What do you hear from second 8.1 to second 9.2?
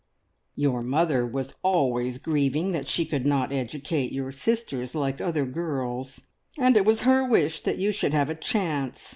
have a chance.